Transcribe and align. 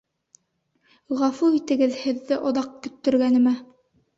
Ғәфү 1.19 1.49
итегеҙ, 1.57 1.99
һеҙҙе 2.07 2.41
оҙаҡ 2.53 2.73
көттөргәнемә. 2.87 3.57